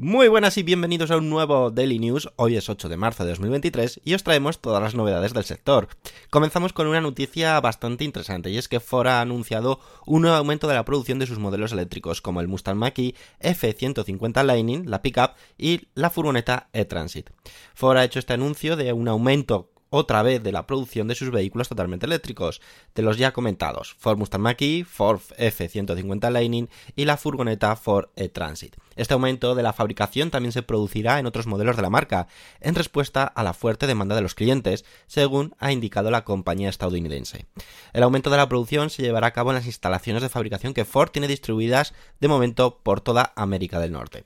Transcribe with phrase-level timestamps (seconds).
[0.00, 2.30] Muy buenas y bienvenidos a un nuevo Daily News.
[2.36, 5.88] Hoy es 8 de marzo de 2023 y os traemos todas las novedades del sector.
[6.30, 10.68] Comenzamos con una noticia bastante interesante y es que Ford ha anunciado un nuevo aumento
[10.68, 15.32] de la producción de sus modelos eléctricos como el Mustang Mach-E, F150 Lightning, la pickup
[15.58, 17.30] y la furgoneta e-Transit.
[17.74, 21.30] Ford ha hecho este anuncio de un aumento otra vez de la producción de sus
[21.30, 22.60] vehículos totalmente eléctricos,
[22.94, 28.76] de los ya comentados, Ford Mustang Mach-E, Ford F-150 Lightning y la furgoneta Ford E-Transit.
[28.96, 32.26] Este aumento de la fabricación también se producirá en otros modelos de la marca,
[32.60, 37.46] en respuesta a la fuerte demanda de los clientes, según ha indicado la compañía estadounidense.
[37.92, 40.84] El aumento de la producción se llevará a cabo en las instalaciones de fabricación que
[40.84, 44.24] Ford tiene distribuidas de momento por toda América del Norte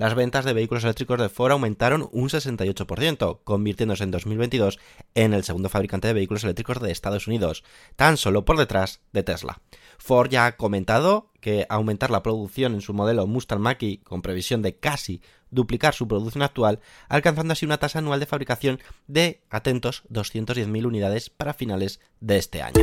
[0.00, 4.78] las ventas de vehículos eléctricos de Ford aumentaron un 68%, convirtiéndose en 2022
[5.14, 7.64] en el segundo fabricante de vehículos eléctricos de Estados Unidos,
[7.96, 9.60] tan solo por detrás de Tesla.
[9.98, 14.62] Ford ya ha comentado que aumentar la producción en su modelo Mustang Mach-E con previsión
[14.62, 20.04] de casi duplicar su producción actual, alcanzando así una tasa anual de fabricación de, atentos,
[20.10, 22.80] 210.000 unidades para finales de este año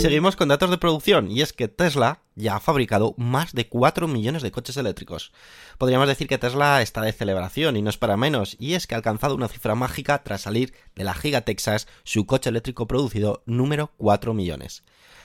[0.00, 4.08] seguimos con datos de producción, y es que Tesla ya ha fabricado más de 4
[4.08, 5.32] millones de coches eléctricos.
[5.78, 8.94] Podríamos decir que Tesla está de celebración y no es para menos, y es que
[8.94, 13.42] ha alcanzado una cifra mágica tras salir de la Giga Texas su coche eléctrico producido
[13.46, 14.82] número 4 millones.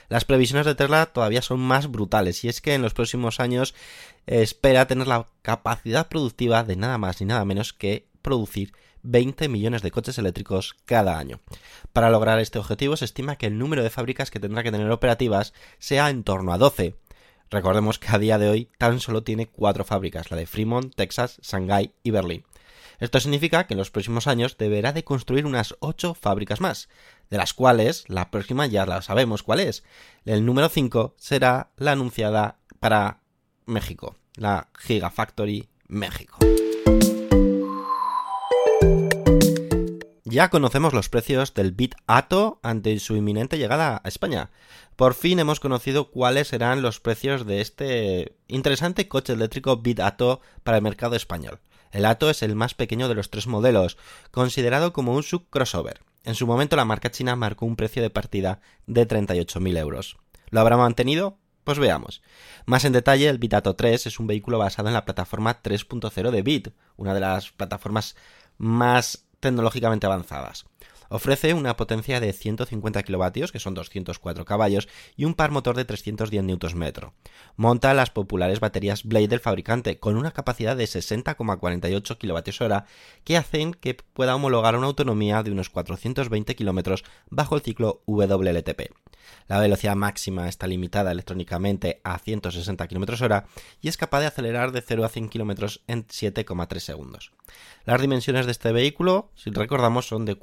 [0.08, 3.74] Las previsiones de Tesla todavía son más brutales, y es que en los próximos años
[4.26, 8.72] espera tener la capacidad productiva de nada más ni nada menos que producir
[9.06, 11.40] 20 millones de coches eléctricos cada año.
[11.92, 14.90] Para lograr este objetivo se estima que el número de fábricas que tendrá que tener
[14.90, 16.96] operativas sea en torno a 12.
[17.50, 21.38] Recordemos que a día de hoy tan solo tiene cuatro fábricas, la de Fremont, Texas,
[21.42, 22.44] Shanghai y Berlín.
[22.98, 26.88] Esto significa que en los próximos años deberá de construir unas 8 fábricas más,
[27.28, 29.84] de las cuales la próxima ya la sabemos cuál es.
[30.24, 33.20] El número 5 será la anunciada para
[33.66, 36.38] México, la Gigafactory México.
[40.28, 44.50] Ya conocemos los precios del Bit Ato ante su inminente llegada a España.
[44.96, 50.40] Por fin hemos conocido cuáles serán los precios de este interesante coche eléctrico Bit Ato
[50.64, 51.60] para el mercado español.
[51.92, 53.98] El Ato es el más pequeño de los tres modelos,
[54.32, 56.00] considerado como un sub-crossover.
[56.24, 60.16] En su momento la marca china marcó un precio de partida de 38.000 euros.
[60.50, 61.38] ¿Lo habrá mantenido?
[61.62, 62.20] Pues veamos.
[62.64, 66.42] Más en detalle, el Bitato 3 es un vehículo basado en la plataforma 3.0 de
[66.42, 68.16] Bit, una de las plataformas
[68.58, 70.66] más tecnológicamente avanzadas.
[71.08, 75.84] Ofrece una potencia de 150 kilovatios, que son 204 caballos, y un par motor de
[75.84, 76.92] 310 Nm.
[77.56, 82.86] Monta las populares baterías Blade del fabricante, con una capacidad de 60,48 kWh,
[83.24, 88.92] que hacen que pueda homologar una autonomía de unos 420 km bajo el ciclo WLTP.
[89.48, 93.44] La velocidad máxima está limitada electrónicamente a 160 km/h
[93.80, 97.32] y es capaz de acelerar de 0 a 100 km en 7,3 segundos.
[97.84, 100.34] Las dimensiones de este vehículo, si recordamos, son de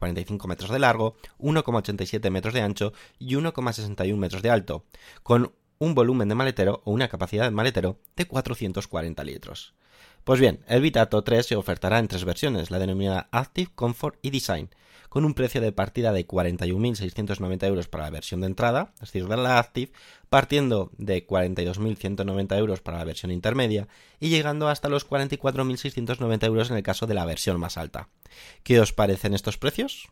[0.00, 4.84] 4,45 metros de largo, 1,87 metros de ancho y 1,61 metros de alto,
[5.22, 9.74] con un volumen de maletero o una capacidad de maletero de 440 litros.
[10.24, 14.30] Pues bien, el Vitato 3 se ofertará en tres versiones, la denominada Active, Comfort y
[14.30, 14.70] Design,
[15.08, 19.26] con un precio de partida de 41.690 euros para la versión de entrada, es decir,
[19.26, 19.92] de la Active,
[20.28, 23.88] partiendo de 42.190 euros para la versión intermedia
[24.20, 28.08] y llegando hasta los 44.690 euros en el caso de la versión más alta.
[28.62, 30.08] ¿Qué os parecen estos precios?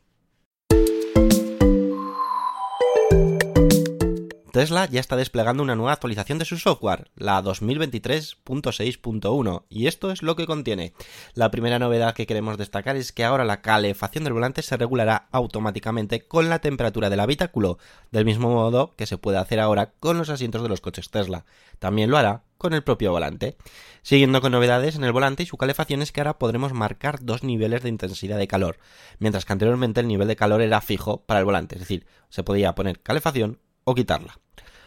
[4.55, 10.23] Tesla ya está desplegando una nueva actualización de su software, la 2023.6.1, y esto es
[10.23, 10.93] lo que contiene.
[11.35, 15.27] La primera novedad que queremos destacar es que ahora la calefacción del volante se regulará
[15.33, 17.79] automáticamente con la temperatura del habitáculo,
[18.13, 21.47] del mismo modo que se puede hacer ahora con los asientos de los coches Tesla.
[21.81, 23.57] También lo hará con el propio volante.
[24.03, 27.43] Siguiendo con novedades en el volante y su calefacción es que ahora podremos marcar dos
[27.43, 28.79] niveles de intensidad de calor,
[29.19, 32.45] mientras que anteriormente el nivel de calor era fijo para el volante, es decir, se
[32.45, 34.39] podía poner calefacción o quitarla.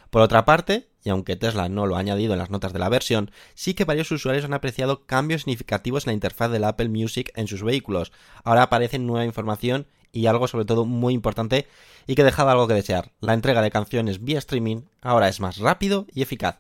[0.10, 2.90] Por otra parte, y aunque Tesla no lo ha añadido en las notas de la
[2.90, 7.32] versión, sí que varios usuarios han apreciado cambios significativos en la interfaz del Apple Music
[7.36, 8.12] en sus vehículos.
[8.44, 11.68] Ahora aparece nueva información y algo sobre todo muy importante
[12.08, 13.12] y que dejaba algo que desear.
[13.20, 16.58] La entrega de canciones vía streaming ahora es más rápido y eficaz.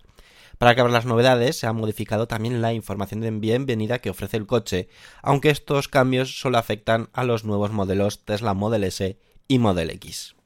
[0.57, 4.47] Para acabar las novedades, se ha modificado también la información de bienvenida que ofrece el
[4.47, 4.89] coche,
[5.21, 10.36] aunque estos cambios solo afectan a los nuevos modelos Tesla Model S y Model X.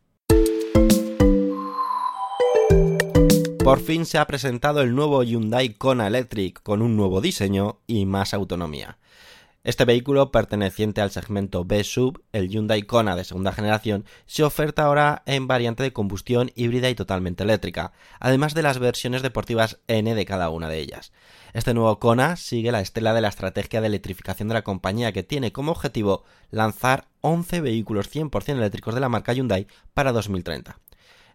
[3.72, 8.06] Por fin se ha presentado el nuevo Hyundai Kona Electric con un nuevo diseño y
[8.06, 8.98] más autonomía.
[9.64, 15.24] Este vehículo, perteneciente al segmento B-Sub, el Hyundai Kona de segunda generación, se oferta ahora
[15.26, 20.26] en variante de combustión híbrida y totalmente eléctrica, además de las versiones deportivas N de
[20.26, 21.14] cada una de ellas.
[21.54, 25.24] Este nuevo Kona sigue la estela de la estrategia de electrificación de la compañía que
[25.24, 30.78] tiene como objetivo lanzar 11 vehículos 100% eléctricos de la marca Hyundai para 2030.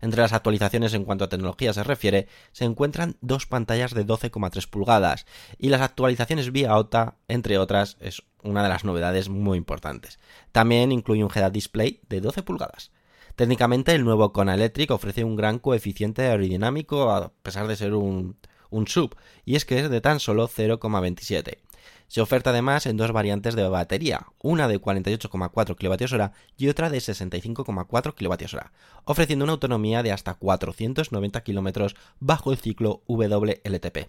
[0.00, 4.68] Entre las actualizaciones en cuanto a tecnología se refiere, se encuentran dos pantallas de 12,3
[4.68, 5.26] pulgadas
[5.58, 10.18] y las actualizaciones vía OTA, entre otras, es una de las novedades muy importantes.
[10.52, 12.92] También incluye un head display de 12 pulgadas.
[13.34, 18.36] Técnicamente, el nuevo Kona Electric ofrece un gran coeficiente aerodinámico a pesar de ser un,
[18.70, 19.14] un sub,
[19.44, 21.58] y es que es de tan solo 0,27.
[22.08, 26.98] Se oferta además en dos variantes de batería, una de 48,4 kWh y otra de
[26.98, 28.58] 65,4 kWh,
[29.04, 34.08] ofreciendo una autonomía de hasta 490 km bajo el ciclo WLTP.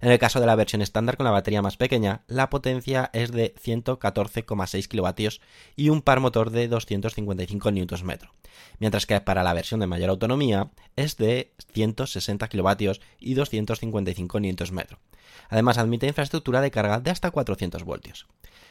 [0.00, 3.32] En el caso de la versión estándar con la batería más pequeña, la potencia es
[3.32, 5.42] de 114,6 kW
[5.74, 8.18] y un par motor de 255 Nm,
[8.78, 14.82] mientras que para la versión de mayor autonomía es de 160 kW y 255 Nm.
[15.48, 18.26] Además admite infraestructura de carga de hasta 400 voltios.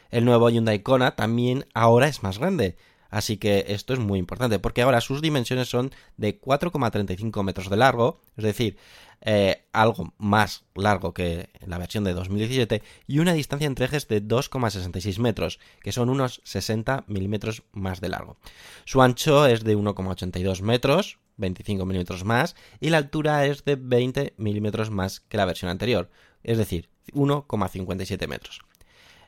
[0.10, 2.78] El nuevo Hyundai Kona también ahora es más grande,
[3.10, 7.78] Así que esto es muy importante porque ahora sus dimensiones son de 4,35 metros de
[7.78, 8.78] largo, es decir,
[9.22, 14.22] eh, algo más largo que la versión de 2017 y una distancia entre ejes de
[14.24, 18.38] 2,66 metros, que son unos 60 milímetros más de largo.
[18.86, 24.34] Su ancho es de 1,82 metros, 25 milímetros más, y la altura es de 20
[24.38, 26.10] milímetros más que la versión anterior,
[26.44, 28.62] es decir, 1,57 metros.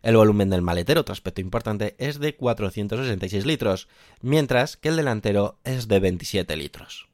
[0.02, 3.88] El volumen del maletero, otro aspecto importante, es de 466 litros,
[4.22, 7.08] mientras que el delantero es de 27 litros.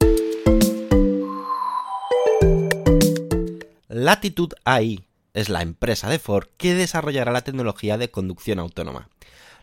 [3.88, 9.10] Latitude AI es la empresa de Ford que desarrollará la tecnología de conducción autónoma.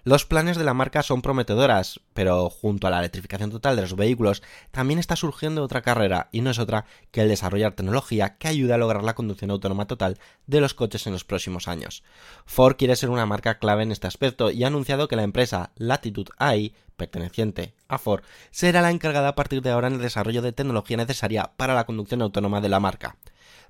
[0.05, 3.95] Los planes de la marca son prometedoras, pero junto a la electrificación total de los
[3.95, 8.49] vehículos también está surgiendo otra carrera y no es otra que el desarrollar tecnología que
[8.49, 10.19] ayude a lograr la conducción autónoma total
[10.49, 12.03] de los coches en los próximos años.
[12.47, 15.71] Ford quiere ser una marca clave en este aspecto y ha anunciado que la empresa
[15.77, 20.43] Latitude AI perteneciente a Ford, será la encargada a partir de ahora en el desarrollo
[20.43, 23.17] de tecnología necesaria para la conducción autónoma de la marca.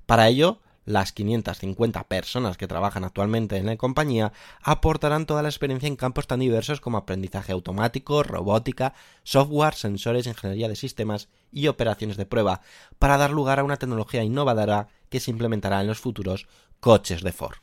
[0.05, 5.87] Para ello, las 550 personas que trabajan actualmente en la compañía aportarán toda la experiencia
[5.87, 8.93] en campos tan diversos como aprendizaje automático, robótica,
[9.23, 12.61] software, sensores, ingeniería de sistemas y operaciones de prueba,
[12.99, 16.47] para dar lugar a una tecnología innovadora que se implementará en los futuros
[16.79, 17.57] coches de Ford.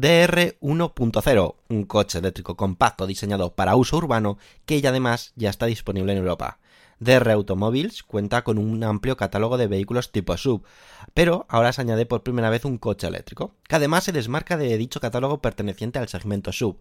[0.00, 5.66] DR 1.0, un coche eléctrico compacto diseñado para uso urbano que ya además ya está
[5.66, 6.59] disponible en Europa.
[7.00, 10.62] DR Automobiles cuenta con un amplio catálogo de vehículos tipo SUV,
[11.14, 14.76] pero ahora se añade por primera vez un coche eléctrico, que además se desmarca de
[14.76, 16.76] dicho catálogo perteneciente al segmento SUV.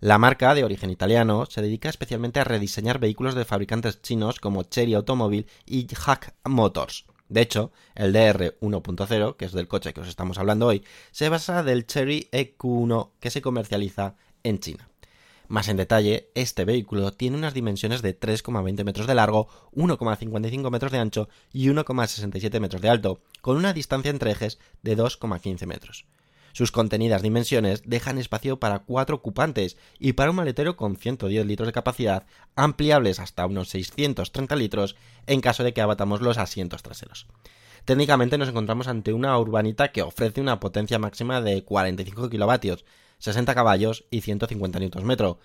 [0.00, 4.64] La marca, de origen italiano, se dedica especialmente a rediseñar vehículos de fabricantes chinos como
[4.64, 7.06] Chery Automobile y Hack Motors.
[7.28, 11.28] De hecho, el DR 1.0, que es del coche que os estamos hablando hoy, se
[11.28, 14.88] basa del Chery EQ1 que se comercializa en China.
[15.48, 20.90] Más en detalle, este vehículo tiene unas dimensiones de 3,20 metros de largo, 1,55 metros
[20.90, 26.06] de ancho y 1,67 metros de alto, con una distancia entre ejes de 2,15 metros.
[26.54, 31.66] Sus contenidas dimensiones dejan espacio para cuatro ocupantes y para un maletero con 110 litros
[31.66, 34.96] de capacidad, ampliables hasta unos 630 litros
[35.26, 37.26] en caso de que abatamos los asientos traseros.
[37.84, 42.84] Técnicamente nos encontramos ante una urbanita que ofrece una potencia máxima de 45 kilovatios,
[43.24, 45.36] 60 caballos y 150 Nm.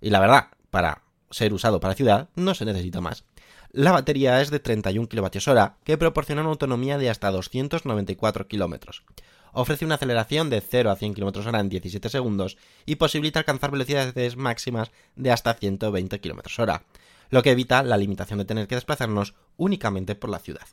[0.00, 3.24] Y la verdad, para ser usado para ciudad no se necesita más.
[3.72, 9.02] La batería es de 31 kWh, que proporciona una autonomía de hasta 294 km.
[9.52, 13.70] Ofrece una aceleración de 0 a 100 km h en 17 segundos y posibilita alcanzar
[13.70, 16.80] velocidades máximas de hasta 120 km h,
[17.28, 20.66] lo que evita la limitación de tener que desplazarnos únicamente por la ciudad.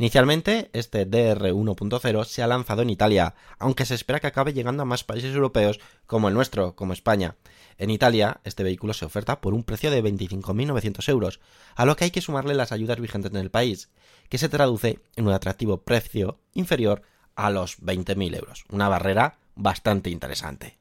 [0.00, 4.82] Inicialmente, este DR 1.0 se ha lanzado en Italia, aunque se espera que acabe llegando
[4.82, 7.36] a más países europeos como el nuestro, como España.
[7.76, 11.40] En Italia, este vehículo se oferta por un precio de 25.900 euros,
[11.76, 13.90] a lo que hay que sumarle las ayudas vigentes en el país,
[14.30, 17.02] que se traduce en un atractivo precio inferior
[17.34, 20.78] a los 20.000 euros, una barrera bastante interesante.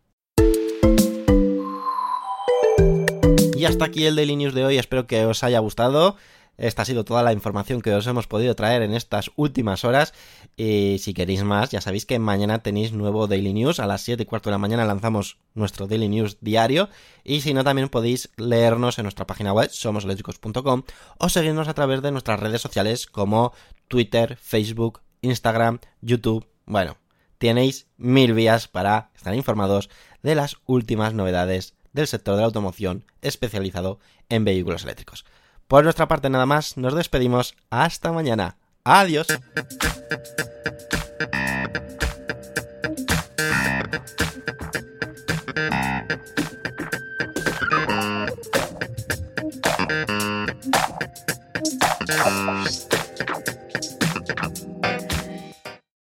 [3.60, 6.16] Y hasta aquí el Daily News de hoy, espero que os haya gustado.
[6.60, 10.14] Esta ha sido toda la información que os hemos podido traer en estas últimas horas.
[10.58, 13.80] Y si queréis más, ya sabéis que mañana tenéis nuevo Daily News.
[13.80, 16.90] A las 7 y cuarto de la mañana lanzamos nuestro Daily News diario.
[17.24, 20.84] Y si no, también podéis leernos en nuestra página web, somoseléctricos.com,
[21.18, 23.54] o seguirnos a través de nuestras redes sociales como
[23.88, 26.46] Twitter, Facebook, Instagram, YouTube.
[26.66, 26.98] Bueno,
[27.38, 29.90] tenéis mil vías para estar informados
[30.24, 35.24] de las últimas novedades del sector de la automoción especializado en vehículos eléctricos.
[35.70, 37.56] Por nuestra parte nada más, nos despedimos.
[37.70, 38.58] Hasta mañana.
[38.84, 39.28] Adiós.